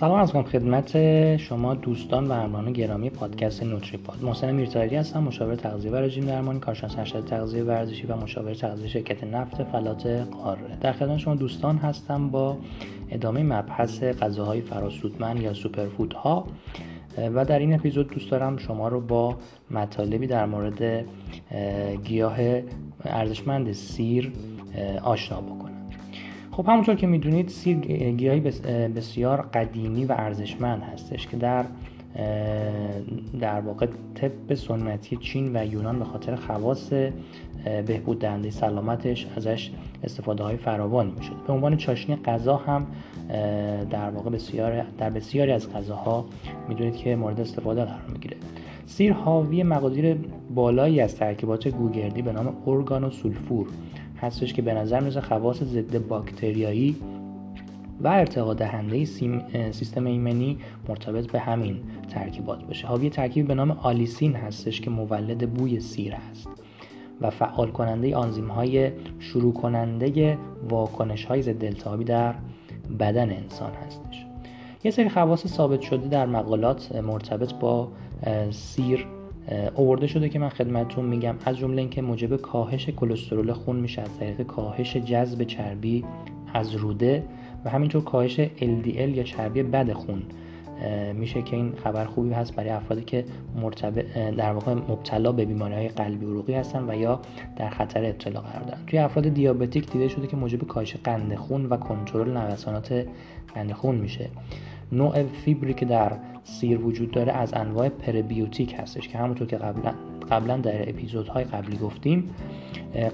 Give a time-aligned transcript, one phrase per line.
[0.00, 5.54] سلام از خدمت شما دوستان و همراهان گرامی پادکست نوتری پاد محسن میرتاری هستم مشاور
[5.54, 10.76] تغذیه و رژیم درمانی کارشناس ارشد تغذیه ورزشی و مشاور تغذیه شرکت نفت فلات قاره.
[10.80, 12.56] در خدمت شما دوستان هستم با
[13.10, 16.46] ادامه مبحث غذاهای فراسودمند یا سوپرفودها.
[17.34, 19.36] و در این اپیزود دوست دارم شما رو با
[19.70, 21.04] مطالبی در مورد
[22.04, 22.36] گیاه
[23.04, 24.32] ارزشمند سیر
[25.02, 25.75] آشنا بکنم.
[26.56, 27.76] خب همونطور که می‌دونید سیر
[28.10, 28.40] گیاهی
[28.96, 31.64] بسیار قدیمی و ارزشمند هستش که در
[33.40, 36.92] در واقع طب سنتی چین و یونان به خاطر خواص
[37.86, 39.70] بهبود دهنده سلامتش ازش
[40.04, 41.16] استفاده های فراوانی می
[41.46, 42.86] به عنوان چاشنی غذا هم
[43.90, 46.24] در واقع بسیار در بسیاری از غذاها
[46.68, 48.36] می‌دونید که مورد استفاده قرار می‌گیره.
[48.86, 50.16] سیر حاوی مقادیر
[50.54, 53.66] بالایی از ترکیبات گوگردی به نام ارگان و سولفور
[54.20, 56.96] هستش که به نظر می‌رسه خواص ضد باکتریایی
[58.00, 59.04] و ارتقا دهنده
[59.70, 61.78] سیستم ایمنی مرتبط به همین
[62.08, 62.86] ترکیبات باشه.
[62.86, 66.48] حاوی ترکیبی به نام آلیسین هستش که مولد بوی سیر هست
[67.20, 72.34] و فعال کننده آنزیم های شروع کننده واکنش های ضد التهابی در
[72.98, 74.26] بدن انسان هستش.
[74.84, 77.88] یه سری خواص ثابت شده در مقالات مرتبط با
[78.50, 79.06] سیر
[79.74, 81.34] اوورده شده که من خدمتتون میگم.
[81.44, 86.04] از جمله اینکه موجب کاهش کلسترول خون میشه از طریق کاهش جذب چربی
[86.54, 87.24] از روده
[87.64, 90.22] و همینطور کاهش LDL یا چربی بد خون.
[91.14, 93.24] میشه که این خبر خوبی هست برای افرادی که
[94.36, 97.20] در واقع مبتلا به بیماری های قلبی عروقی هستن و یا
[97.56, 98.78] در خطر ابتلا قرار دارن.
[98.86, 103.06] توی افراد دیابتیک دیده شده که موجب کاهش قند خون و کنترل نوسانات
[103.54, 104.28] قند خون میشه.
[104.92, 106.12] نوع فیبری که در
[106.44, 109.94] سیر وجود داره از انواع پربیوتیک هستش که همونطور که قبلا
[110.30, 112.30] قبلا در اپیزودهای قبلی گفتیم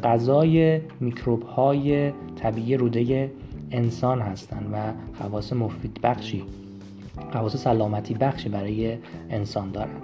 [0.05, 3.31] غذای میکروب های طبیعی روده
[3.71, 6.43] انسان هستند و خواص مفید بخشی
[7.33, 8.99] خواص سلامتی بخشی برای
[9.31, 9.97] انسان دارن.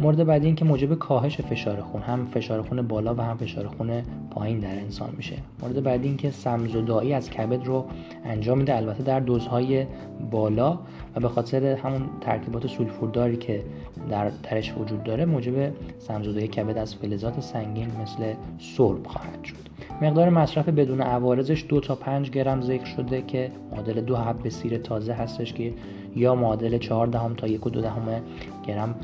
[0.00, 3.66] مورد بعدی این که موجب کاهش فشار خون هم فشار خون بالا و هم فشار
[3.66, 5.36] خون پایین در انسان میشه.
[5.62, 7.84] مورد بعدی این که سمزدایی از کبد رو
[8.24, 9.86] انجام میده البته در دوزهای
[10.30, 10.78] بالا
[11.16, 13.64] و به خاطر همون ترکیبات سولفورداری که
[14.10, 19.71] در درش وجود داره موجب سمزدایی کبد از فلزات سنگین مثل سرب خواهد شد.
[20.02, 24.78] مقدار مصرف بدون عوارضش دو تا 5 گرم ذکر شده که معادل دو حب سیر
[24.78, 25.72] تازه هستش که
[26.16, 28.22] یا معادل 4 دهم تا یک و دو دهم
[28.66, 28.94] گرم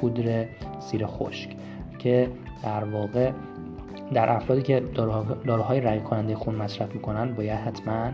[0.00, 0.44] پودر
[0.80, 1.50] سیر خشک
[1.98, 2.28] که
[2.64, 3.30] در واقع
[4.14, 4.82] در افرادی که
[5.46, 8.10] داروهای رای کننده خون مصرف می‌کنن باید حتما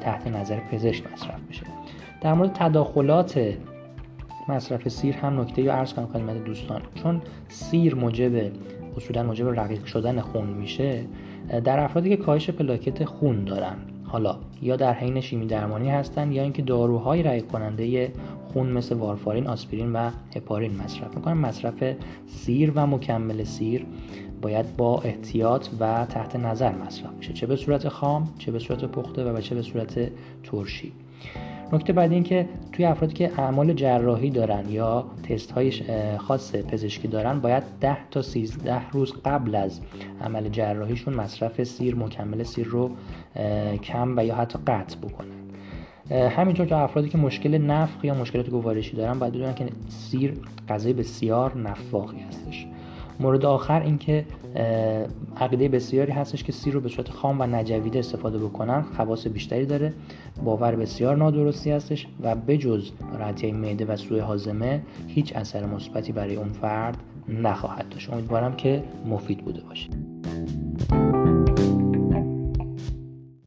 [0.00, 1.62] تحت نظر پزشک مصرف بشه.
[2.20, 3.40] در مورد تداخلات
[4.48, 6.82] مصرف سیر هم نکته یا عرض کنم خدمت دوستان.
[6.94, 8.50] چون سیر موجب
[8.96, 11.04] اصولا موجب رقیق شدن خون میشه
[11.64, 13.76] در افرادی که کاهش پلاکت خون دارن.
[14.04, 18.12] حالا یا در حین شیمی درمانی هستند یا اینکه داروهای رای کننده
[18.52, 21.34] خون مثل وارفارین، آسپرین و هپارین مصرف می‌کنن.
[21.34, 21.96] مصرف
[22.26, 23.86] سیر و مکمل سیر
[24.42, 28.84] باید با احتیاط و تحت نظر مصرف میشه چه به صورت خام چه به صورت
[28.84, 30.10] پخته و چه به صورت
[30.42, 30.92] ترشی.
[31.72, 35.72] نکته بعد این که توی افرادی که اعمال جراحی دارن یا تست های
[36.18, 39.80] خاص پزشکی دارن باید 10 تا 13 روز قبل از
[40.20, 42.90] عمل جراحیشون مصرف سیر مکمل سیر رو
[43.82, 45.46] کم و یا حتی قطع بکنن.
[46.28, 50.34] همینطور که افرادی که مشکل نفخ یا مشکلات گوارشی دارن باید بدونن که سیر
[50.68, 52.66] غذای بسیار نفاقی هستش.
[53.20, 54.24] مورد آخر اینکه
[55.36, 58.82] عقیده بسیاری هستش که سیر رو به صورت خام و نجویده استفاده بکنن.
[58.96, 59.92] خواص بیشتری داره.
[60.44, 66.36] باور بسیار نادرستی هستش و بجز ناراحتی معده و سوء هاضمه هیچ اثر مثبتی برای
[66.36, 66.96] اون فرد
[67.28, 68.12] نخواهد داشت.
[68.12, 69.88] امیدوارم که مفید بوده باشه.